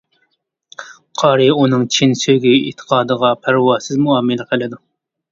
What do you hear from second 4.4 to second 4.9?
قىلىدۇ.